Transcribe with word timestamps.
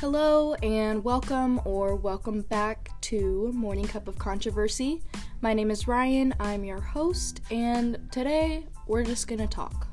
Hello 0.00 0.54
and 0.62 1.04
welcome 1.04 1.60
or 1.66 1.94
welcome 1.94 2.40
back 2.40 2.90
to 3.02 3.52
Morning 3.52 3.86
Cup 3.86 4.08
of 4.08 4.16
Controversy. 4.18 5.02
My 5.42 5.52
name 5.52 5.70
is 5.70 5.86
Ryan, 5.86 6.34
I'm 6.40 6.64
your 6.64 6.80
host, 6.80 7.42
and 7.50 8.08
today 8.10 8.64
we're 8.86 9.04
just 9.04 9.28
gonna 9.28 9.46
talk. 9.46 9.88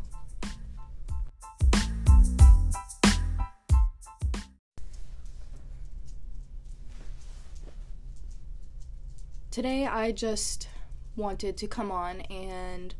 Today 9.51 9.85
I 9.87 10.13
just 10.13 10.69
wanted 11.17 11.57
to 11.57 11.67
come 11.67 11.91
on 11.91 12.21
and 12.21 12.95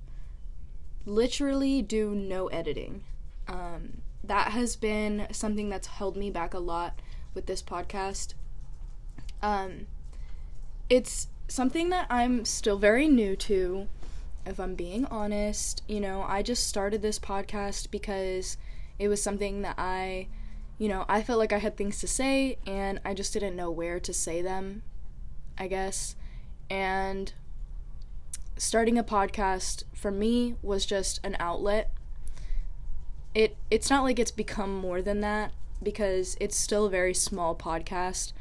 literally 1.06 1.82
do 1.82 2.14
no 2.14 2.48
editing. 2.48 3.06
Um, 3.48 4.02
that 4.28 4.52
has 4.52 4.76
been 4.76 5.28
something 5.32 5.70
that's 5.70 5.88
held 5.88 6.18
me 6.18 6.30
back 6.30 6.54
a 6.54 6.60
lot 6.60 7.00
with 7.38 7.46
this 7.46 7.62
podcast. 7.62 8.34
Um, 9.44 9.86
it's 10.90 11.28
something 11.48 11.90
that 11.90 12.08
I'm 12.10 12.46
still 12.46 12.80
very 12.80 13.08
new 13.08 13.36
to, 13.36 13.88
if 14.46 14.60
I'm 14.60 14.74
being 14.74 15.06
honest. 15.06 15.84
You 15.88 16.02
know, 16.02 16.26
I 16.28 16.42
just 16.42 16.68
started 16.68 17.04
this 17.04 17.20
podcast 17.20 17.92
because 17.92 18.58
it 18.98 19.08
was 19.08 19.22
something 19.22 19.62
that 19.62 19.76
I, 19.78 20.30
you 20.80 20.90
know, 20.90 21.06
I 21.08 21.22
felt 21.22 21.38
like 21.38 21.54
I 21.54 21.60
had 21.60 21.78
things 21.78 22.00
to 22.00 22.08
say 22.08 22.58
and 22.66 23.00
I 23.06 23.14
just 23.14 23.32
didn't 23.34 23.56
know 23.56 23.70
where 23.70 24.00
to 24.00 24.14
say 24.14 24.42
them, 24.42 24.82
I 25.60 25.68
guess. 25.68 26.16
And 26.72 27.32
starting 28.58 28.98
a 28.98 29.04
podcast 29.04 29.84
for 29.94 30.10
me 30.10 30.56
was 30.64 30.88
just 30.88 31.20
an 31.24 31.38
outlet 31.40 31.92
it 33.36 33.56
it's 33.70 33.88
not 33.88 34.04
like 34.04 34.18
it's 34.18 34.32
become 34.32 34.76
more 34.76 35.00
than 35.00 35.22
that 35.22 35.52
because 35.82 36.38
it's 36.40 36.58
still 36.58 36.86
a 36.86 36.90
very 36.90 37.14
small 37.14 37.56
podcast, 37.56 38.34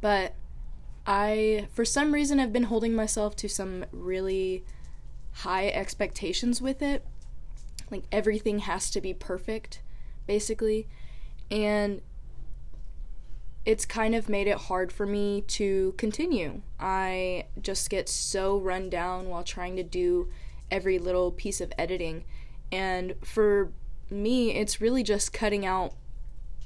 but 0.00 0.34
I 1.06 1.68
for 1.72 1.84
some 1.84 2.12
reason 2.12 2.38
have 2.38 2.52
been 2.52 2.64
holding 2.64 2.94
myself 2.94 3.36
to 3.36 3.48
some 3.48 3.84
really 3.92 4.64
high 5.32 5.68
expectations 5.68 6.60
with 6.60 6.82
it. 6.82 7.04
Like 7.90 8.04
everything 8.12 8.60
has 8.60 8.90
to 8.90 9.00
be 9.00 9.14
perfect 9.14 9.82
basically. 10.26 10.86
And 11.50 12.02
it's 13.64 13.84
kind 13.84 14.14
of 14.14 14.28
made 14.28 14.46
it 14.46 14.56
hard 14.56 14.92
for 14.92 15.04
me 15.06 15.42
to 15.42 15.94
continue. 15.98 16.62
I 16.78 17.46
just 17.60 17.90
get 17.90 18.08
so 18.08 18.58
run 18.58 18.88
down 18.88 19.28
while 19.28 19.42
trying 19.42 19.76
to 19.76 19.82
do 19.82 20.28
every 20.70 20.98
little 20.98 21.32
piece 21.32 21.60
of 21.60 21.72
editing. 21.76 22.24
And 22.72 23.14
for 23.22 23.72
me, 24.08 24.52
it's 24.52 24.80
really 24.80 25.02
just 25.02 25.32
cutting 25.32 25.66
out 25.66 25.94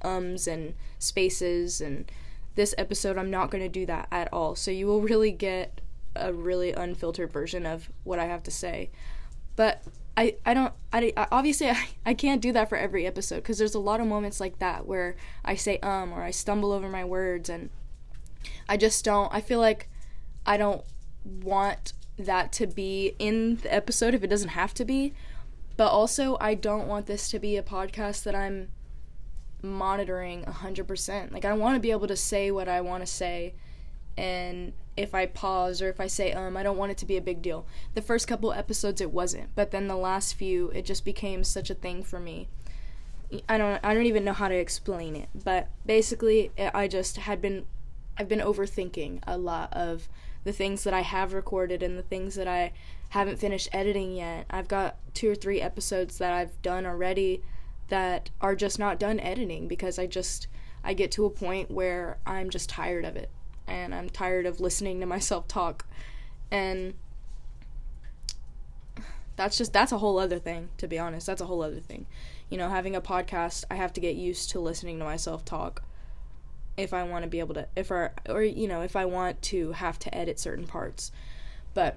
ums 0.04 0.46
and 0.46 0.74
spaces. 0.98 1.80
And 1.80 2.10
this 2.54 2.74
episode, 2.78 3.18
I'm 3.18 3.30
not 3.30 3.50
going 3.50 3.62
to 3.62 3.68
do 3.68 3.86
that 3.86 4.08
at 4.10 4.32
all. 4.32 4.54
So 4.54 4.70
you 4.70 4.86
will 4.86 5.00
really 5.00 5.32
get 5.32 5.80
a 6.16 6.32
really 6.32 6.72
unfiltered 6.72 7.32
version 7.32 7.66
of 7.66 7.90
what 8.04 8.18
I 8.18 8.26
have 8.26 8.42
to 8.44 8.50
say. 8.50 8.90
But 9.56 9.82
I, 10.16 10.36
I 10.46 10.54
don't 10.54 10.72
I, 10.92 11.12
obviously 11.32 11.68
I, 11.70 11.88
I 12.06 12.14
can't 12.14 12.40
do 12.40 12.52
that 12.52 12.68
for 12.68 12.78
every 12.78 13.06
episode 13.06 13.36
because 13.36 13.58
there's 13.58 13.74
a 13.74 13.80
lot 13.80 14.00
of 14.00 14.06
moments 14.06 14.38
like 14.38 14.60
that 14.60 14.86
where 14.86 15.16
I 15.44 15.56
say 15.56 15.78
um 15.78 16.12
or 16.12 16.22
I 16.22 16.30
stumble 16.30 16.70
over 16.70 16.88
my 16.88 17.04
words 17.04 17.48
and 17.48 17.70
I 18.68 18.76
just 18.76 19.04
don't 19.04 19.34
I 19.34 19.40
feel 19.40 19.58
like 19.58 19.88
I 20.46 20.56
don't 20.56 20.84
want 21.24 21.94
that 22.16 22.52
to 22.52 22.68
be 22.68 23.16
in 23.18 23.56
the 23.56 23.74
episode 23.74 24.14
if 24.14 24.22
it 24.22 24.28
doesn't 24.28 24.50
have 24.50 24.72
to 24.74 24.84
be 24.84 25.14
but 25.76 25.88
also, 25.88 26.36
I 26.40 26.54
don't 26.54 26.86
want 26.86 27.06
this 27.06 27.28
to 27.30 27.38
be 27.38 27.56
a 27.56 27.62
podcast 27.62 28.22
that 28.24 28.34
I'm 28.34 28.68
monitoring 29.64 30.44
100%. 30.44 31.32
Like, 31.32 31.44
I 31.44 31.52
want 31.54 31.74
to 31.76 31.80
be 31.80 31.90
able 31.90 32.06
to 32.08 32.16
say 32.16 32.50
what 32.50 32.68
I 32.68 32.80
want 32.80 33.02
to 33.02 33.06
say. 33.06 33.54
And 34.16 34.72
if 34.96 35.14
I 35.14 35.26
pause 35.26 35.82
or 35.82 35.88
if 35.88 36.00
I 36.00 36.06
say, 36.06 36.32
um, 36.32 36.56
I 36.56 36.62
don't 36.62 36.76
want 36.76 36.92
it 36.92 36.98
to 36.98 37.06
be 37.06 37.16
a 37.16 37.22
big 37.22 37.42
deal. 37.42 37.66
The 37.94 38.02
first 38.02 38.28
couple 38.28 38.52
episodes, 38.52 39.00
it 39.00 39.10
wasn't. 39.10 39.54
But 39.54 39.70
then 39.70 39.88
the 39.88 39.96
last 39.96 40.34
few, 40.34 40.68
it 40.70 40.84
just 40.84 41.04
became 41.04 41.42
such 41.42 41.70
a 41.70 41.74
thing 41.74 42.02
for 42.02 42.20
me. 42.20 42.48
I 43.48 43.58
don't 43.58 43.80
I 43.84 43.94
don't 43.94 44.06
even 44.06 44.24
know 44.24 44.32
how 44.32 44.48
to 44.48 44.54
explain 44.54 45.16
it, 45.16 45.28
but 45.34 45.68
basically 45.84 46.52
I 46.58 46.86
just 46.86 47.16
had 47.16 47.40
been 47.40 47.66
I've 48.16 48.28
been 48.28 48.40
overthinking 48.40 49.20
a 49.26 49.36
lot 49.36 49.72
of 49.72 50.08
the 50.44 50.52
things 50.52 50.84
that 50.84 50.94
I 50.94 51.00
have 51.00 51.32
recorded 51.32 51.82
and 51.82 51.98
the 51.98 52.02
things 52.02 52.34
that 52.36 52.46
I 52.46 52.72
haven't 53.08 53.38
finished 53.38 53.68
editing 53.72 54.14
yet. 54.14 54.46
I've 54.50 54.68
got 54.68 54.96
two 55.14 55.30
or 55.30 55.34
three 55.34 55.60
episodes 55.60 56.18
that 56.18 56.32
I've 56.32 56.60
done 56.62 56.86
already 56.86 57.42
that 57.88 58.30
are 58.40 58.56
just 58.56 58.78
not 58.78 58.98
done 58.98 59.20
editing 59.20 59.68
because 59.68 59.98
I 59.98 60.06
just 60.06 60.46
I 60.82 60.94
get 60.94 61.10
to 61.12 61.24
a 61.24 61.30
point 61.30 61.70
where 61.70 62.18
I'm 62.26 62.50
just 62.50 62.68
tired 62.68 63.04
of 63.04 63.16
it. 63.16 63.30
And 63.66 63.94
I'm 63.94 64.10
tired 64.10 64.46
of 64.46 64.60
listening 64.60 65.00
to 65.00 65.06
myself 65.14 65.48
talk. 65.48 65.86
And 66.50 66.94
that's 69.36 69.58
just 69.58 69.72
that's 69.72 69.92
a 69.92 69.98
whole 69.98 70.18
other 70.18 70.38
thing 70.38 70.68
to 70.78 70.86
be 70.86 70.98
honest. 70.98 71.26
That's 71.26 71.40
a 71.40 71.46
whole 71.46 71.62
other 71.62 71.80
thing. 71.80 72.06
You 72.50 72.58
know 72.58 72.68
having 72.68 72.94
a 72.94 73.00
podcast 73.00 73.64
i 73.70 73.74
have 73.74 73.92
to 73.94 74.00
get 74.00 74.14
used 74.14 74.50
to 74.50 74.60
listening 74.60 74.98
to 74.98 75.04
myself 75.04 75.44
talk 75.44 75.82
if 76.76 76.92
I 76.92 77.02
want 77.04 77.22
to 77.24 77.28
be 77.28 77.38
able 77.38 77.54
to 77.54 77.68
if 77.76 77.92
I 77.92 78.10
or 78.28 78.42
you 78.42 78.66
know 78.68 78.82
if 78.82 78.96
I 78.96 79.04
want 79.04 79.40
to 79.42 79.72
have 79.72 79.98
to 80.00 80.14
edit 80.14 80.38
certain 80.38 80.66
parts. 80.66 81.12
But 81.72 81.96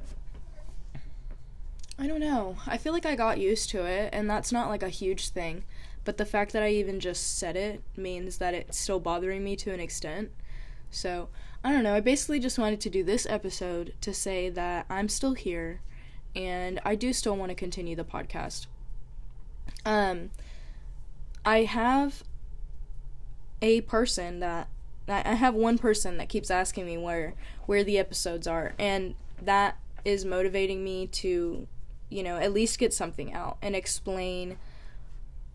I 2.00 2.06
don't 2.06 2.20
know. 2.20 2.58
I 2.68 2.78
feel 2.78 2.94
like 2.94 3.06
I 3.06 3.16
got 3.16 3.40
used 3.40 3.70
to 3.72 3.86
it 3.86 4.10
and 4.14 4.30
that's 4.30 4.52
not 4.52 4.70
like 4.70 4.84
a 4.84 4.90
huge 4.90 5.30
thing, 5.30 5.64
but 6.04 6.18
the 6.18 6.26
fact 6.26 6.54
that 6.54 6.62
I 6.62 6.70
even 6.70 7.00
just 7.00 7.38
said 7.38 7.56
it 7.56 7.82
means 7.96 8.38
that 8.38 8.54
it's 8.54 8.78
still 8.78 9.00
bothering 9.00 9.44
me 9.44 9.56
to 9.58 9.74
an 9.74 9.80
extent. 9.80 10.32
So, 10.92 11.30
I 11.64 11.72
don't 11.72 11.84
know. 11.84 11.96
I 11.96 12.00
basically 12.00 12.40
just 12.40 12.60
wanted 12.60 12.80
to 12.82 12.90
do 12.90 13.04
this 13.04 13.26
episode 13.26 13.94
to 14.02 14.14
say 14.14 14.50
that 14.50 14.86
I'm 14.90 15.10
still 15.10 15.34
here 15.34 15.82
and 16.36 16.80
I 16.86 16.96
do 16.96 17.14
still 17.14 17.36
want 17.36 17.50
to 17.50 17.56
continue 17.56 17.96
the 17.96 18.04
podcast. 18.04 18.68
Um 19.86 20.30
I 21.44 21.64
have 21.64 22.24
a 23.62 23.82
person 23.82 24.40
that 24.40 24.68
I 25.08 25.36
have 25.36 25.56
one 25.56 25.78
person 25.78 26.18
that 26.18 26.30
keeps 26.30 26.52
asking 26.52 26.86
me 26.86 26.98
where 26.98 27.34
where 27.66 27.84
the 27.84 27.98
episodes 27.98 28.46
are 28.46 28.74
and 28.78 29.16
that 29.42 29.78
is 30.06 30.26
motivating 30.26 30.84
me 30.84 31.08
to 31.08 31.68
you 32.10 32.24
know 32.24 32.38
at 32.38 32.54
least 32.54 32.80
get 32.80 32.94
something 32.94 33.34
out 33.34 33.58
and 33.62 33.76
explain 33.76 34.58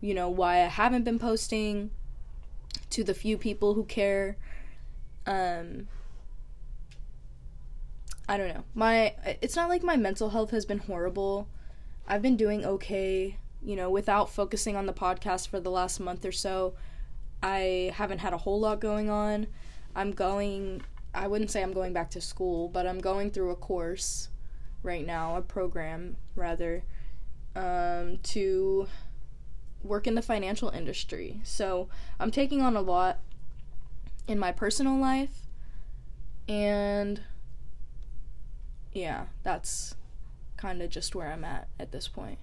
you 0.01 0.13
know 0.13 0.29
why 0.29 0.57
I 0.57 0.67
haven't 0.67 1.03
been 1.03 1.19
posting 1.19 1.91
to 2.91 3.03
the 3.03 3.13
few 3.13 3.37
people 3.37 3.73
who 3.73 3.83
care 3.85 4.37
um 5.25 5.87
I 8.27 8.37
don't 8.37 8.47
know. 8.47 8.63
My 8.73 9.15
it's 9.41 9.55
not 9.55 9.69
like 9.69 9.83
my 9.83 9.97
mental 9.97 10.29
health 10.29 10.51
has 10.51 10.65
been 10.65 10.79
horrible. 10.79 11.47
I've 12.07 12.21
been 12.21 12.37
doing 12.37 12.65
okay, 12.65 13.37
you 13.61 13.75
know, 13.75 13.89
without 13.89 14.29
focusing 14.29 14.75
on 14.75 14.85
the 14.85 14.93
podcast 14.93 15.49
for 15.49 15.59
the 15.59 15.71
last 15.71 15.99
month 15.99 16.25
or 16.25 16.31
so. 16.31 16.73
I 17.41 17.91
haven't 17.95 18.19
had 18.19 18.33
a 18.33 18.37
whole 18.37 18.61
lot 18.61 18.79
going 18.79 19.09
on. 19.09 19.47
I'm 19.95 20.11
going, 20.11 20.81
I 21.13 21.27
wouldn't 21.27 21.51
say 21.51 21.61
I'm 21.61 21.73
going 21.73 21.91
back 21.91 22.09
to 22.11 22.21
school, 22.21 22.69
but 22.69 22.87
I'm 22.87 22.99
going 22.99 23.29
through 23.31 23.51
a 23.51 23.55
course 23.55 24.29
right 24.83 25.05
now, 25.05 25.35
a 25.35 25.41
program 25.41 26.17
rather, 26.35 26.83
um, 27.55 28.19
to 28.23 28.87
work 29.83 30.07
in 30.07 30.15
the 30.15 30.21
financial 30.21 30.69
industry. 30.69 31.41
So 31.43 31.89
I'm 32.19 32.31
taking 32.31 32.61
on 32.61 32.75
a 32.75 32.81
lot 32.81 33.19
in 34.27 34.39
my 34.39 34.51
personal 34.51 34.97
life, 34.97 35.47
and 36.47 37.21
yeah, 38.93 39.25
that's 39.43 39.95
kind 40.57 40.81
of 40.81 40.89
just 40.89 41.15
where 41.15 41.31
I'm 41.31 41.43
at 41.43 41.67
at 41.79 41.91
this 41.91 42.07
point. 42.07 42.39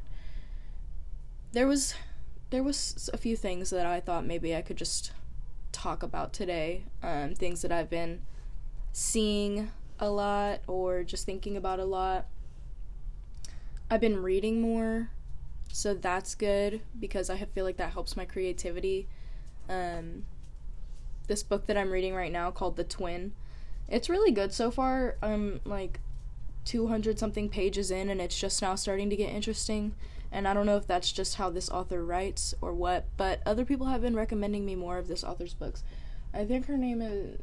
There 1.53 1.67
was 1.67 1.95
there 2.51 2.63
was 2.63 3.09
a 3.13 3.17
few 3.17 3.37
things 3.37 3.71
that 3.71 3.87
I 3.87 4.01
thought 4.01 4.27
maybe 4.27 4.55
I 4.55 4.63
could 4.63 4.77
just 4.77 5.13
talk 5.73 6.03
about 6.03 6.33
today. 6.33 6.85
Um, 7.03 7.35
things 7.35 7.63
that 7.63 7.73
I've 7.73 7.91
been 7.91 8.23
seeing 8.93 9.71
a 10.01 10.11
lot 10.11 10.61
or 10.67 11.05
just 11.05 11.27
thinking 11.27 11.57
about 11.57 11.79
a 11.79 11.85
lot. 11.85 12.27
I've 13.91 14.01
been 14.01 14.23
reading 14.23 14.61
more, 14.61 15.11
so 15.73 15.95
that's 15.95 16.35
good 16.35 16.81
because 16.99 17.31
I 17.31 17.39
feel 17.39 17.65
like 17.65 17.77
that 17.77 17.93
helps 17.93 18.17
my 18.17 18.25
creativity. 18.25 19.09
Um, 19.69 20.27
this 21.27 21.43
book 21.43 21.67
that 21.67 21.77
I'm 21.77 21.91
reading 21.91 22.15
right 22.15 22.33
now 22.33 22.51
called 22.51 22.77
The 22.77 22.85
Twin, 22.85 23.33
it's 23.89 24.09
really 24.09 24.33
good 24.33 24.53
so 24.53 24.71
far. 24.71 25.17
I'm 25.23 25.61
like 25.65 26.01
200 26.65 27.19
something 27.19 27.49
pages 27.49 27.91
in, 27.91 28.11
and 28.11 28.21
it's 28.21 28.39
just 28.39 28.63
now 28.63 28.75
starting 28.75 29.11
to 29.11 29.17
get 29.17 29.31
interesting 29.31 29.95
and 30.33 30.47
I 30.47 30.55
don't 30.55 30.67
know 30.67 30.77
if 30.77 30.87
that's 30.87 31.11
just 31.11 31.37
how 31.37 31.51
this 31.51 31.69
author 31.69 32.05
writes 32.05 32.55
or 32.61 32.73
what, 32.73 33.07
but 33.17 33.43
other 33.45 33.65
people 33.65 33.87
have 33.87 34.03
been 34.03 34.15
recommending 34.15 34.65
me 34.65 34.77
more 34.77 34.99
of 34.99 35.09
this 35.09 35.25
author's 35.25 35.55
books. 35.55 35.83
I 36.33 36.45
think 36.45 36.67
her 36.67 36.77
name 36.77 37.03
is 37.03 37.41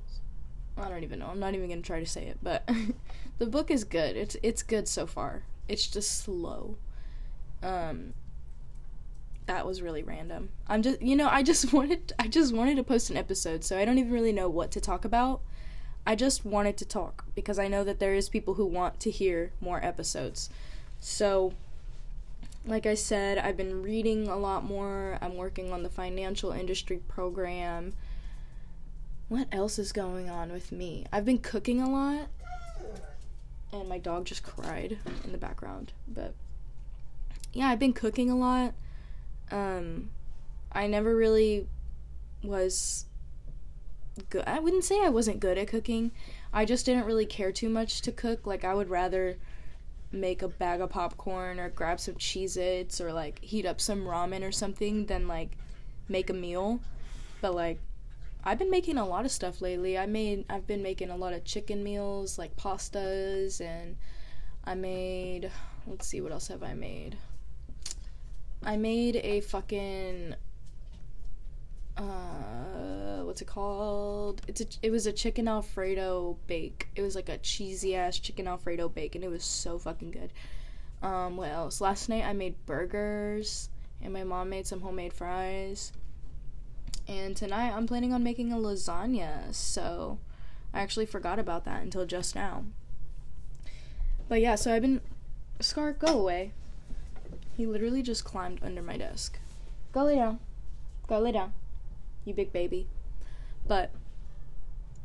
I 0.79 0.89
don't 0.89 1.03
even 1.03 1.19
know. 1.19 1.27
I'm 1.27 1.39
not 1.39 1.55
even 1.55 1.69
to 1.69 1.81
try 1.81 1.99
to 1.99 2.05
say 2.05 2.25
it, 2.25 2.37
but 2.41 2.69
the 3.39 3.45
book 3.45 3.71
is 3.71 3.83
good. 3.83 4.15
It's 4.15 4.37
it's 4.43 4.63
good 4.63 4.87
so 4.87 5.05
far. 5.07 5.43
It's 5.67 5.87
just 5.87 6.23
slow. 6.23 6.77
Um 7.63 8.13
that 9.47 9.65
was 9.65 9.81
really 9.81 10.03
random. 10.03 10.49
I'm 10.67 10.81
just 10.81 11.01
you 11.01 11.15
know, 11.15 11.29
I 11.29 11.43
just 11.43 11.73
wanted 11.73 12.13
I 12.19 12.27
just 12.27 12.53
wanted 12.53 12.77
to 12.77 12.83
post 12.83 13.09
an 13.09 13.17
episode, 13.17 13.63
so 13.63 13.77
I 13.77 13.85
don't 13.85 13.97
even 13.97 14.11
really 14.11 14.33
know 14.33 14.49
what 14.49 14.71
to 14.71 14.81
talk 14.81 15.05
about. 15.05 15.41
I 16.05 16.15
just 16.15 16.45
wanted 16.45 16.77
to 16.77 16.85
talk 16.85 17.25
because 17.35 17.59
I 17.59 17.67
know 17.67 17.83
that 17.83 17.99
there 17.99 18.13
is 18.13 18.29
people 18.29 18.53
who 18.53 18.65
want 18.65 18.99
to 19.01 19.11
hear 19.11 19.51
more 19.59 19.83
episodes. 19.83 20.49
So 20.99 21.53
like 22.65 22.85
I 22.85 22.95
said, 22.95 23.37
I've 23.37 23.57
been 23.57 23.81
reading 23.81 24.27
a 24.27 24.37
lot 24.37 24.63
more. 24.63 25.17
I'm 25.21 25.35
working 25.35 25.71
on 25.71 25.83
the 25.83 25.89
financial 25.89 26.51
industry 26.51 26.97
program. 27.07 27.93
What 29.29 29.47
else 29.51 29.77
is 29.77 29.91
going 29.91 30.29
on 30.29 30.51
with 30.51 30.71
me? 30.71 31.05
I've 31.11 31.25
been 31.25 31.39
cooking 31.39 31.81
a 31.81 31.89
lot. 31.89 32.27
And 33.73 33.89
my 33.89 33.97
dog 33.97 34.25
just 34.25 34.43
cried 34.43 34.97
in 35.25 35.31
the 35.31 35.37
background. 35.37 35.91
But 36.07 36.33
yeah, 37.51 37.67
I've 37.67 37.79
been 37.79 37.93
cooking 37.93 38.29
a 38.29 38.37
lot. 38.37 38.73
Um 39.51 40.11
I 40.71 40.87
never 40.87 41.15
really 41.15 41.67
was 42.43 43.05
good. 44.29 44.43
I 44.47 44.59
wouldn't 44.59 44.83
say 44.83 45.03
I 45.03 45.09
wasn't 45.09 45.39
good 45.39 45.57
at 45.57 45.67
cooking. 45.67 46.11
I 46.53 46.65
just 46.65 46.85
didn't 46.85 47.05
really 47.05 47.25
care 47.25 47.51
too 47.51 47.69
much 47.69 48.01
to 48.03 48.11
cook. 48.11 48.47
Like 48.47 48.63
I 48.63 48.73
would 48.73 48.89
rather 48.89 49.37
make 50.11 50.41
a 50.41 50.47
bag 50.47 50.79
of 50.79 50.89
popcorn 50.89 51.59
or 51.59 51.69
grab 51.69 51.99
some 51.99 52.15
Cheez 52.15 52.55
Its 52.55 53.01
or 53.01 53.11
like 53.11 53.43
heat 53.43 53.65
up 53.65 53.81
some 53.81 54.05
ramen 54.05 54.47
or 54.47 54.51
something 54.51 55.07
than 55.07 55.27
like 55.27 55.57
make 56.07 56.29
a 56.29 56.33
meal. 56.33 56.79
But 57.41 57.53
like 57.53 57.79
I've 58.47 58.57
been 58.57 58.71
making 58.71 58.97
a 58.97 59.05
lot 59.05 59.25
of 59.25 59.31
stuff 59.31 59.61
lately. 59.61 59.97
I 59.97 60.05
made 60.05 60.45
I've 60.49 60.65
been 60.65 60.81
making 60.81 61.09
a 61.09 61.17
lot 61.17 61.33
of 61.33 61.43
chicken 61.43 61.83
meals, 61.83 62.37
like 62.37 62.55
pastas 62.55 63.59
and 63.59 63.97
I 64.63 64.73
made 64.73 65.51
let's 65.85 66.07
see 66.07 66.21
what 66.21 66.31
else 66.31 66.47
have 66.47 66.63
I 66.63 66.73
made. 66.73 67.17
I 68.63 68.77
made 68.77 69.17
a 69.17 69.41
fucking 69.41 70.35
uh 71.97 73.23
what's 73.23 73.41
it 73.41 73.49
called? 73.49 74.41
It's 74.47 74.61
a 74.61 74.65
it 74.81 74.91
was 74.91 75.07
a 75.07 75.11
chicken 75.11 75.49
alfredo 75.49 76.37
bake. 76.47 76.87
It 76.95 77.01
was 77.01 77.15
like 77.15 77.27
a 77.27 77.39
cheesy 77.39 77.97
ass 77.97 78.17
chicken 78.17 78.47
alfredo 78.47 78.87
bake 78.87 79.15
and 79.15 79.25
it 79.25 79.29
was 79.29 79.43
so 79.43 79.77
fucking 79.77 80.11
good. 80.11 80.31
Um 81.01 81.35
what 81.35 81.49
else? 81.49 81.81
Last 81.81 82.07
night 82.07 82.23
I 82.23 82.31
made 82.31 82.65
burgers 82.65 83.67
and 84.01 84.13
my 84.13 84.23
mom 84.23 84.47
made 84.47 84.67
some 84.67 84.79
homemade 84.79 85.11
fries. 85.11 85.91
And 87.07 87.35
tonight 87.35 87.71
I'm 87.71 87.87
planning 87.87 88.13
on 88.13 88.23
making 88.23 88.51
a 88.51 88.57
lasagna. 88.57 89.53
So 89.53 90.19
I 90.73 90.81
actually 90.81 91.05
forgot 91.05 91.39
about 91.39 91.65
that 91.65 91.81
until 91.81 92.05
just 92.05 92.35
now. 92.35 92.65
But 94.27 94.41
yeah, 94.41 94.55
so 94.55 94.73
I've 94.73 94.81
been 94.81 95.01
Scar, 95.59 95.93
go 95.93 96.19
away. 96.19 96.51
He 97.55 97.65
literally 97.65 98.03
just 98.03 98.23
climbed 98.23 98.59
under 98.61 98.81
my 98.81 98.97
desk. 98.97 99.39
Go 99.91 100.03
lay 100.03 100.15
down. 100.15 100.39
Go 101.07 101.19
lay 101.19 101.31
down 101.31 101.53
you 102.27 102.33
big 102.33 102.53
baby. 102.53 102.87
But 103.65 103.91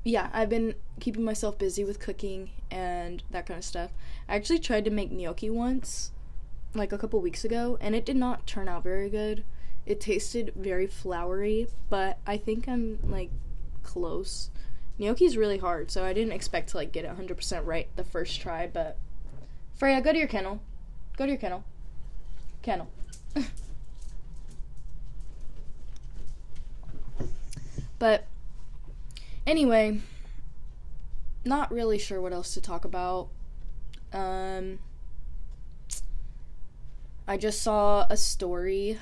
yeah, 0.05 0.29
I've 0.33 0.51
been 0.51 0.75
keeping 1.01 1.25
myself 1.25 1.57
busy 1.59 1.85
with 1.85 2.01
cooking 2.01 2.51
and 2.71 3.23
that 3.31 3.47
kind 3.47 3.59
of 3.59 3.65
stuff. 3.65 3.93
I 4.29 4.35
actually 4.35 4.59
tried 4.59 4.85
to 4.85 4.91
make 4.91 5.13
gnocchi 5.13 5.49
once, 5.49 6.11
like 6.75 6.93
a 6.93 6.99
couple 6.99 7.21
weeks 7.21 7.45
ago, 7.45 7.79
and 7.81 7.95
it 7.95 8.05
did 8.05 8.17
not 8.17 8.47
turn 8.47 8.69
out 8.69 8.83
very 8.83 9.09
good. 9.09 9.45
It 9.85 10.01
tasted 10.01 10.53
very 10.55 10.87
flowery, 10.87 11.67
but 11.91 12.19
I 12.27 12.37
think 12.37 12.69
I'm 12.69 12.99
like 13.03 13.31
close. 13.83 14.51
Gnocchi's 14.99 15.37
really 15.37 15.59
hard, 15.59 15.91
so 15.91 16.05
I 16.05 16.13
didn't 16.13 16.33
expect 16.33 16.71
to 16.71 16.77
like 16.77 16.93
get 16.93 17.05
it 17.05 17.17
100% 17.17 17.67
right 17.67 17.89
the 17.97 18.05
first 18.05 18.41
try, 18.41 18.67
but 18.67 18.99
Freya, 19.75 20.01
go 20.01 20.13
to 20.13 20.19
your 20.19 20.29
kennel. 20.29 20.61
Go 21.17 21.25
to 21.27 21.33
your 21.33 21.41
kennel. 21.41 21.65
Kennel. 22.63 22.89
But 28.03 28.27
anyway, 29.47 30.01
not 31.45 31.71
really 31.71 31.99
sure 31.99 32.21
what 32.21 32.33
else 32.33 32.53
to 32.55 32.61
talk 32.61 32.85
about. 32.85 33.29
Um, 34.13 34.81
I 37.29 37.37
just 37.37 37.63
saw 37.63 38.05
a 38.11 38.17
story 38.17 38.99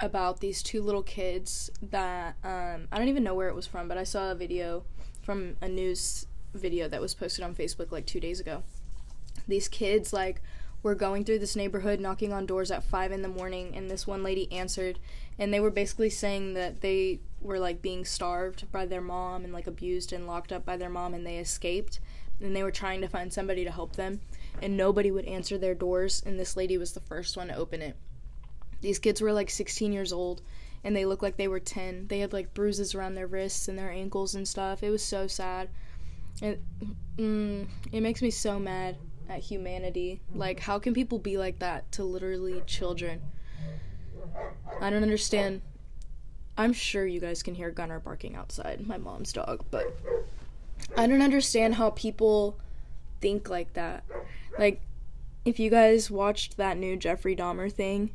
about 0.00 0.40
these 0.40 0.62
two 0.62 0.82
little 0.82 1.02
kids 1.02 1.70
that 1.82 2.36
um, 2.44 2.88
I 2.92 2.98
don't 2.98 3.08
even 3.08 3.24
know 3.24 3.34
where 3.34 3.48
it 3.48 3.54
was 3.54 3.66
from, 3.66 3.88
but 3.88 3.98
I 3.98 4.04
saw 4.04 4.30
a 4.30 4.34
video 4.34 4.84
from 5.22 5.56
a 5.60 5.68
news 5.68 6.26
video 6.54 6.88
that 6.88 7.00
was 7.00 7.14
posted 7.14 7.44
on 7.44 7.54
Facebook 7.54 7.92
like 7.92 8.06
two 8.06 8.20
days 8.20 8.40
ago. 8.40 8.62
These 9.46 9.68
kids 9.68 10.12
like 10.12 10.40
were 10.82 10.94
going 10.94 11.24
through 11.24 11.40
this 11.40 11.56
neighborhood 11.56 12.00
knocking 12.00 12.32
on 12.32 12.46
doors 12.46 12.70
at 12.70 12.84
five 12.84 13.12
in 13.12 13.22
the 13.22 13.28
morning, 13.28 13.74
and 13.74 13.90
this 13.90 14.06
one 14.06 14.22
lady 14.22 14.50
answered, 14.52 14.98
and 15.38 15.52
they 15.52 15.60
were 15.60 15.70
basically 15.70 16.10
saying 16.10 16.54
that 16.54 16.80
they 16.80 17.20
were 17.40 17.58
like 17.58 17.82
being 17.82 18.04
starved 18.04 18.70
by 18.72 18.86
their 18.86 19.00
mom 19.00 19.44
and 19.44 19.52
like 19.52 19.66
abused 19.66 20.12
and 20.12 20.26
locked 20.26 20.52
up 20.52 20.64
by 20.64 20.76
their 20.76 20.88
mom 20.88 21.14
and 21.14 21.26
they 21.26 21.38
escaped 21.38 22.00
and 22.40 22.54
they 22.54 22.62
were 22.62 22.70
trying 22.70 23.00
to 23.00 23.08
find 23.08 23.32
somebody 23.32 23.64
to 23.64 23.70
help 23.70 23.96
them 23.96 24.20
and 24.60 24.76
nobody 24.76 25.10
would 25.10 25.24
answer 25.24 25.56
their 25.56 25.74
doors 25.74 26.22
and 26.26 26.38
this 26.38 26.56
lady 26.56 26.76
was 26.76 26.92
the 26.92 27.00
first 27.00 27.36
one 27.36 27.48
to 27.48 27.54
open 27.54 27.80
it. 27.80 27.96
These 28.80 28.98
kids 28.98 29.20
were 29.20 29.32
like 29.32 29.50
16 29.50 29.92
years 29.92 30.12
old 30.12 30.42
and 30.84 30.94
they 30.94 31.04
looked 31.04 31.22
like 31.22 31.36
they 31.36 31.48
were 31.48 31.60
10. 31.60 32.06
They 32.08 32.20
had 32.20 32.32
like 32.32 32.54
bruises 32.54 32.94
around 32.94 33.14
their 33.14 33.26
wrists 33.26 33.68
and 33.68 33.78
their 33.78 33.90
ankles 33.90 34.34
and 34.34 34.46
stuff. 34.46 34.82
It 34.82 34.90
was 34.90 35.02
so 35.02 35.26
sad. 35.26 35.68
It 36.40 36.62
mm, 37.16 37.66
it 37.90 38.00
makes 38.00 38.22
me 38.22 38.30
so 38.30 38.58
mad 38.58 38.96
at 39.28 39.40
humanity. 39.40 40.20
Like 40.34 40.60
how 40.60 40.78
can 40.78 40.94
people 40.94 41.18
be 41.18 41.36
like 41.36 41.58
that 41.58 41.90
to 41.92 42.04
literally 42.04 42.62
children? 42.66 43.20
I 44.80 44.90
don't 44.90 45.02
understand 45.02 45.62
I'm 46.58 46.72
sure 46.72 47.06
you 47.06 47.20
guys 47.20 47.44
can 47.44 47.54
hear 47.54 47.70
Gunner 47.70 48.00
barking 48.00 48.34
outside, 48.34 48.84
my 48.84 48.98
mom's 48.98 49.32
dog, 49.32 49.64
but 49.70 49.96
I 50.96 51.06
don't 51.06 51.22
understand 51.22 51.76
how 51.76 51.90
people 51.90 52.58
think 53.20 53.48
like 53.48 53.74
that. 53.74 54.02
Like, 54.58 54.80
if 55.44 55.60
you 55.60 55.70
guys 55.70 56.10
watched 56.10 56.56
that 56.56 56.76
new 56.76 56.96
Jeffrey 56.96 57.36
Dahmer 57.36 57.72
thing 57.72 58.10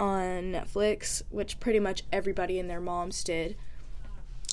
on 0.00 0.50
Netflix, 0.50 1.22
which 1.28 1.60
pretty 1.60 1.78
much 1.78 2.02
everybody 2.10 2.58
and 2.58 2.70
their 2.70 2.80
moms 2.80 3.22
did, 3.22 3.56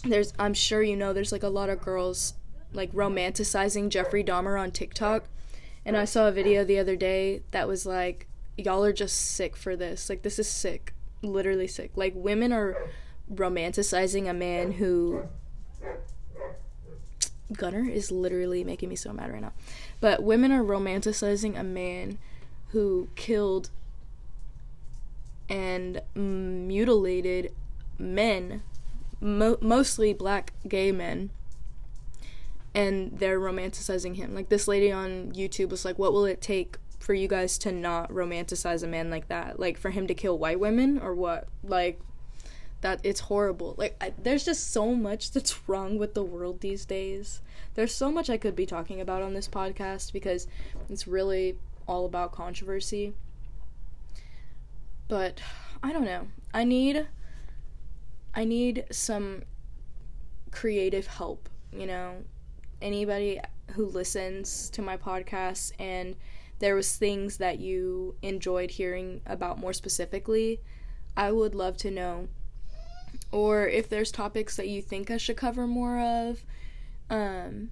there's, 0.04 0.34
I'm 0.38 0.54
sure 0.54 0.84
you 0.84 0.98
know, 0.98 1.14
there's 1.14 1.32
like 1.32 1.44
a 1.44 1.50
lot 1.50 1.70
of 1.70 1.82
girls 1.82 2.34
like 2.74 2.92
romanticizing 2.92 3.90
Jeffrey 3.90 4.24
Dahmer 4.24 4.60
on 4.60 4.72
TikTok. 4.72 5.30
And 5.86 5.96
I 5.96 6.04
saw 6.04 6.28
a 6.28 6.34
video 6.34 6.66
the 6.66 6.80
other 6.80 6.98
day 6.98 7.44
that 7.52 7.66
was 7.68 7.86
like, 7.86 8.28
y'all 8.58 8.84
are 8.84 8.92
just 8.92 9.18
sick 9.18 9.56
for 9.56 9.78
this. 9.78 10.10
Like, 10.10 10.22
this 10.22 10.38
is 10.38 10.50
sick. 10.50 10.94
Literally 11.22 11.68
sick. 11.68 11.92
Like, 11.96 12.14
women 12.14 12.52
are 12.52 12.76
romanticizing 13.34 14.30
a 14.30 14.34
man 14.34 14.74
who 14.74 15.24
Gunner 17.54 17.88
is 17.90 18.12
literally 18.12 18.66
making 18.66 18.90
me 18.90 18.98
so 18.98 19.14
mad 19.14 19.32
right 19.32 19.42
now. 19.42 19.54
But 20.02 20.24
women 20.24 20.52
are 20.52 20.64
romanticizing 20.64 21.58
a 21.58 21.64
man 21.64 22.18
who 22.72 23.08
killed 23.16 23.70
and 25.50 26.02
mutilated 26.16 27.54
men, 27.98 28.64
mo- 29.20 29.58
mostly 29.62 30.14
black 30.14 30.54
gay 30.68 30.92
men, 30.92 31.30
and 32.74 33.18
they're 33.18 33.40
romanticizing 33.40 34.16
him. 34.16 34.36
Like 34.36 34.50
this 34.50 34.68
lady 34.68 34.92
on 34.92 35.32
YouTube 35.34 35.70
was 35.70 35.86
like, 35.86 35.98
"What 35.98 36.14
will 36.14 36.26
it 36.26 36.42
take 36.42 36.78
for 37.00 37.14
you 37.14 37.28
guys 37.28 37.58
to 37.60 37.72
not 37.72 38.10
romanticize 38.10 38.84
a 38.84 38.88
man 38.88 39.10
like 39.10 39.28
that? 39.30 39.60
Like 39.60 39.78
for 39.78 39.92
him 39.92 40.08
to 40.08 40.14
kill 40.14 40.38
white 40.38 40.60
women 40.60 41.00
or 41.00 41.16
what? 41.16 41.48
Like 41.64 42.00
that 42.82 43.00
it's 43.04 43.22
horrible. 43.22 43.76
Like 43.78 43.96
I, 44.02 44.14
there's 44.22 44.46
just 44.46 44.72
so 44.72 44.94
much 44.94 45.32
that's 45.34 45.68
wrong 45.68 45.98
with 45.98 46.14
the 46.14 46.24
world 46.24 46.62
these 46.62 46.86
days. 46.86 47.42
There's 47.76 47.94
so 47.94 48.12
much 48.12 48.30
I 48.30 48.38
could 48.38 48.56
be 48.56 48.66
talking 48.66 49.02
about 49.02 49.22
on 49.22 49.34
this 49.34 49.48
podcast 49.48 50.12
because 50.14 50.48
it's 50.90 51.08
really 51.08 51.58
all 51.88 52.06
about 52.06 52.32
controversy. 52.32 53.14
But 55.08 55.42
I 55.82 55.94
don't 55.94 56.06
know. 56.06 56.28
I 56.54 56.64
need 56.64 57.08
I 58.34 58.44
need 58.44 58.86
some 58.92 59.44
creative 60.52 61.08
help, 61.08 61.50
you 61.72 61.86
know. 61.86 62.24
Anybody 62.82 63.40
who 63.72 63.86
listens 63.86 64.70
to 64.72 64.82
my 64.82 64.98
podcast 64.98 65.72
and 65.80 66.16
there 66.60 66.76
was 66.76 66.96
things 66.96 67.38
that 67.38 67.60
you 67.60 68.16
enjoyed 68.22 68.72
hearing 68.72 69.22
about 69.26 69.60
more 69.60 69.74
specifically, 69.74 70.62
I 71.16 71.32
would 71.32 71.56
love 71.56 71.78
to 71.78 71.92
know 71.92 72.28
or 73.32 73.68
if 73.68 73.90
there's 73.90 74.12
topics 74.12 74.56
that 74.58 74.68
you 74.68 74.82
think 74.82 75.12
I 75.12 75.18
should 75.18 75.38
cover 75.38 75.68
more 75.68 76.00
of. 76.00 76.44
Um, 77.10 77.72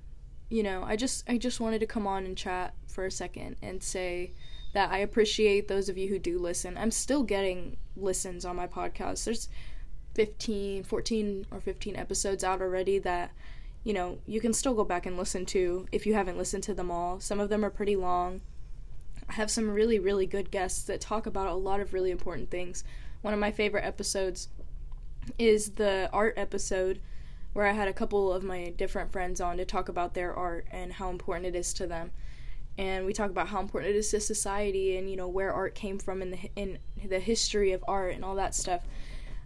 you 0.50 0.64
know, 0.64 0.84
I 0.84 0.96
just 0.96 1.30
I 1.30 1.38
just 1.38 1.60
wanted 1.60 1.80
to 1.80 1.88
come 1.88 2.08
on 2.08 2.26
and 2.26 2.38
chat 2.38 2.74
for 2.88 3.06
a 3.06 3.12
second 3.12 3.58
and 3.62 3.82
say 3.82 4.34
that 4.76 4.92
I 4.92 4.98
appreciate 4.98 5.70
those 5.70 5.88
of 5.88 5.98
you 5.98 6.10
who 6.10 6.20
do 6.20 6.38
listen. 6.38 6.78
I'm 6.78 6.92
still 6.92 7.24
getting 7.24 7.78
listens 7.96 8.44
on 8.44 8.58
my 8.58 8.68
podcast. 8.68 9.24
There's 9.24 9.48
15, 10.16 10.84
14 10.84 11.48
or 11.50 11.62
15 11.62 11.96
episodes 11.96 12.44
out 12.44 12.62
already 12.62 13.00
that 13.00 13.32
you 13.86 13.94
know, 13.94 14.18
you 14.26 14.42
can 14.42 14.52
still 14.52 14.74
go 14.74 14.84
back 14.84 15.06
and 15.06 15.16
listen 15.16 15.46
to 15.46 15.86
if 15.92 16.06
you 16.06 16.16
haven't 16.16 16.38
listened 16.38 16.64
to 16.64 16.74
them 16.74 16.92
all. 16.92 17.20
Some 17.20 17.40
of 17.40 17.50
them 17.50 17.64
are 17.64 17.70
pretty 17.70 17.96
long. 17.96 18.42
I 19.30 19.34
have 19.34 19.52
some 19.52 19.70
really, 19.70 20.00
really 20.00 20.26
good 20.26 20.52
guests 20.52 20.84
that 20.86 21.00
talk 21.00 21.26
about 21.28 21.48
a 21.48 21.54
lot 21.54 21.80
of 21.80 21.94
really 21.94 22.10
important 22.10 22.50
things. 22.50 22.84
One 23.22 23.34
of 23.34 23.40
my 23.40 23.52
favorite 23.52 23.86
episodes 23.86 24.50
is 25.38 25.74
the 25.74 26.10
art 26.12 26.34
episode 26.36 27.00
where 27.54 27.68
I 27.68 27.74
had 27.74 27.88
a 27.88 27.94
couple 27.94 28.34
of 28.34 28.44
my 28.44 28.74
different 28.76 29.12
friends 29.12 29.40
on 29.40 29.58
to 29.58 29.66
talk 29.66 29.88
about 29.88 30.16
their 30.16 30.34
art 30.34 30.66
and 30.72 30.94
how 30.94 31.12
important 31.12 31.46
it 31.46 31.56
is 31.56 31.72
to 31.76 31.86
them. 31.88 32.12
And 32.78 33.06
we 33.06 33.14
talk 33.14 33.30
about 33.30 33.48
how 33.48 33.62
important 33.62 33.96
it 33.96 33.98
is 33.98 34.12
to 34.12 34.20
society 34.20 34.98
and 34.98 35.10
you 35.10 35.16
know 35.16 35.30
where 35.30 35.54
art 35.54 35.76
came 35.76 35.98
from 35.98 36.22
in 36.22 36.32
the 36.32 36.50
in 36.56 36.80
the 37.04 37.20
history 37.20 37.72
of 37.72 37.84
art 37.88 38.16
and 38.16 38.26
all 38.26 38.36
that 38.36 38.54
stuff. 38.54 38.82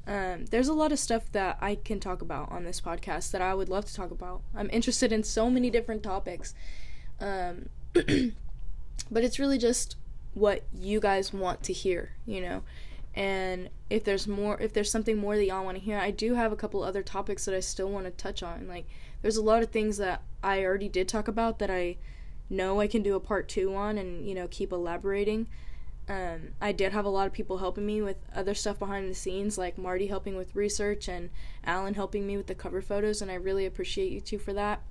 Um, 0.07 0.45
there's 0.45 0.67
a 0.67 0.74
lot 0.74 0.91
of 0.91 0.98
stuff 0.98 1.31
that 1.33 1.59
I 1.62 1.75
can 1.75 2.00
talk 2.00 2.24
about 2.24 2.51
on 2.51 2.63
this 2.63 2.81
podcast 2.81 3.29
that 3.31 3.41
I 3.41 3.53
would 3.53 3.69
love 3.69 3.86
to 3.86 3.93
talk 3.93 4.09
about. 4.09 4.41
I'm 4.55 4.69
interested 4.71 5.12
in 5.12 5.24
so 5.24 5.51
many 5.51 5.69
different 5.69 6.01
topics. 6.01 6.55
Um, 7.19 7.69
but 7.93 9.24
it's 9.24 9.38
really 9.38 9.59
just 9.59 9.98
what 10.33 10.63
you 10.74 11.00
guys 11.00 11.31
want 11.31 11.62
to 11.63 11.74
hear, 11.74 12.13
you 12.25 12.41
know. 12.41 12.63
And 13.13 13.69
if 13.89 14.03
there's 14.03 14.27
more, 14.27 14.59
if 14.59 14.74
there's 14.74 14.89
something 14.89 15.17
more 15.17 15.36
that 15.36 15.45
y'all 15.45 15.65
want 15.65 15.77
to 15.77 15.83
hear, 15.83 15.98
I 15.98 16.12
do 16.12 16.36
have 16.36 16.51
a 16.51 16.55
couple 16.55 16.83
other 16.83 17.03
topics 17.03 17.45
that 17.45 17.53
I 17.53 17.59
still 17.59 17.89
want 17.89 18.05
to 18.05 18.12
touch 18.12 18.41
on. 18.41 18.67
Like, 18.67 18.88
there's 19.21 19.38
a 19.38 19.43
lot 19.43 19.62
of 19.62 19.69
things 19.69 19.98
that 19.98 20.24
I 20.43 20.63
already 20.63 20.89
did 20.89 21.07
talk 21.07 21.27
about 21.27 21.59
that 21.59 21.69
I 21.69 21.98
know 22.50 22.79
I 22.79 22.88
can 22.88 23.03
do 23.03 23.15
a 23.15 23.20
part 23.20 23.48
two 23.48 23.75
on 23.75 23.98
and, 23.98 24.27
you 24.27 24.36
know, 24.36 24.48
keep 24.50 24.72
elaborating. 24.72 25.48
Um, 26.08 26.53
I 26.60 26.72
did 26.72 26.91
have 26.91 27.06
a 27.06 27.10
lot 27.10 27.27
of 27.27 27.34
people 27.34 27.60
helping 27.60 27.86
me 27.86 28.01
with 28.01 28.18
other 28.36 28.56
stuff 28.56 28.79
behind 28.79 29.10
the 29.10 29.15
scenes, 29.15 29.58
like 29.60 29.77
Marty 29.77 30.08
helping 30.08 30.36
with 30.36 30.56
research 30.56 31.08
and 31.08 31.29
Alan 31.63 31.94
helping 31.94 32.25
me 32.25 32.36
with 32.36 32.48
the 32.48 32.56
cover 32.56 32.82
photos, 32.82 33.22
and 33.22 33.29
I 33.29 33.36
really 33.36 33.65
appreciate 33.68 34.12
you 34.12 34.20
two 34.20 34.39
for 34.39 34.51
that. 34.53 34.82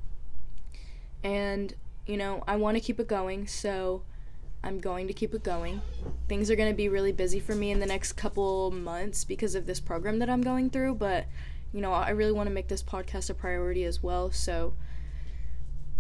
And 1.25 1.75
you 2.07 2.17
know, 2.17 2.43
I 2.47 2.57
want 2.57 2.77
to 2.77 2.81
keep 2.81 3.01
it 3.01 3.09
going, 3.09 3.49
so 3.49 4.03
I'm 4.63 4.79
going 4.79 5.09
to 5.09 5.13
keep 5.13 5.35
it 5.35 5.43
going. 5.43 5.83
Things 6.29 6.51
are 6.51 6.57
going 6.57 6.71
to 6.71 6.77
be 6.77 6.89
really 6.89 7.13
busy 7.13 7.41
for 7.41 7.55
me 7.55 7.71
in 7.71 7.81
the 7.81 7.87
next 7.87 8.13
couple 8.13 8.71
months 8.71 9.25
because 9.25 9.55
of 9.55 9.67
this 9.67 9.81
program 9.81 10.21
that 10.21 10.31
I'm 10.31 10.43
going 10.43 10.71
through, 10.71 10.95
but 10.95 11.27
you 11.73 11.81
know, 11.81 11.93
I 11.93 12.11
really 12.11 12.33
want 12.33 12.49
to 12.49 12.55
make 12.55 12.69
this 12.69 12.83
podcast 12.83 13.29
a 13.29 13.35
priority 13.35 13.85
as 13.85 14.03
well. 14.03 14.31
So, 14.31 14.73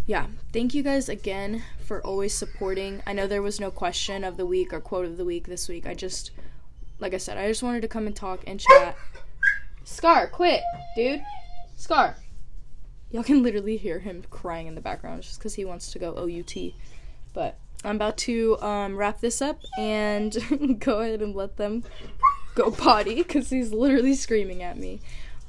yeah, 0.09 0.27
thank 0.55 0.73
you 0.73 0.83
guys 0.83 1.11
again 1.11 1.63
for 1.81 2.01
always 2.01 2.33
supporting. 2.33 3.03
I 3.07 3.13
know 3.13 3.27
there 3.27 3.43
was 3.43 3.61
no 3.61 3.71
question 3.71 4.25
of 4.25 4.39
the 4.39 4.47
week 4.47 4.73
or 4.73 4.81
quote 4.81 5.05
of 5.05 5.19
the 5.19 5.25
week 5.25 5.47
this 5.47 5.69
week. 5.69 5.87
I 5.87 5.93
just, 5.93 6.31
like 6.99 7.13
I 7.13 7.19
said, 7.19 7.37
I 7.37 7.47
just 7.47 7.63
wanted 7.63 7.83
to 7.83 7.89
come 7.89 8.07
and 8.07 8.17
talk 8.17 8.41
and 8.47 8.59
chat. 8.59 8.97
Scar, 9.85 10.27
quit, 10.27 10.63
dude. 10.97 11.21
Scar. 11.77 12.17
Y'all 13.11 13.23
can 13.23 13.43
literally 13.43 13.77
hear 13.77 13.99
him 13.99 14.25
crying 14.31 14.67
in 14.67 14.75
the 14.75 14.81
background 14.81 15.25
just 15.25 15.39
because 15.39 15.55
he 15.55 15.67
wants 15.67 15.93
to 15.93 15.99
go 15.99 16.17
OUT. 16.17 16.73
But 17.35 17.59
I'm 17.85 17.97
about 17.97 18.17
to 18.19 18.59
um, 18.63 18.97
wrap 18.97 19.21
this 19.21 19.43
up 19.43 19.61
and 19.79 20.79
go 20.81 21.01
ahead 21.01 21.21
and 21.21 21.37
let 21.37 21.59
them 21.59 21.85
go 22.55 22.71
potty 22.71 23.17
because 23.17 23.51
he's 23.51 23.75
literally 23.75 24.15
screaming 24.15 24.63
at 24.63 24.79
me. 24.79 25.01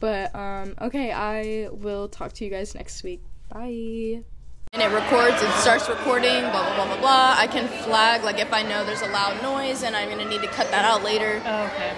But 0.01 0.35
um, 0.35 0.75
okay, 0.81 1.13
I 1.13 1.69
will 1.71 2.09
talk 2.09 2.33
to 2.33 2.43
you 2.43 2.51
guys 2.51 2.75
next 2.75 3.03
week. 3.03 3.23
Bye. 3.49 4.23
And 4.71 4.83
it 4.83 4.93
records, 4.93 5.41
it 5.41 5.49
starts 5.53 5.89
recording, 5.89 6.41
blah, 6.41 6.61
blah, 6.61 6.75
blah, 6.75 6.85
blah, 6.85 7.01
blah. 7.01 7.35
I 7.35 7.47
can 7.47 7.67
flag, 7.83 8.23
like, 8.23 8.37
if 8.37 8.53
I 8.53 8.61
know 8.61 8.85
there's 8.85 9.01
a 9.01 9.07
loud 9.07 9.41
noise 9.41 9.81
and 9.81 9.95
I'm 9.95 10.07
gonna 10.09 10.29
need 10.29 10.41
to 10.41 10.47
cut 10.47 10.69
that 10.69 10.85
out 10.85 11.03
later. 11.03 11.41
Oh, 11.43 11.65
okay. 11.65 11.97